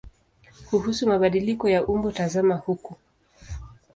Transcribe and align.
Kuhusu 0.69 1.07
mabadiliko 1.07 1.65
ya 1.75 1.85
umbo 1.91 2.09
tazama 2.19 2.55
huko. 2.55 2.97